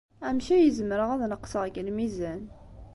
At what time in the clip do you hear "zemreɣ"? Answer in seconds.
0.77-1.09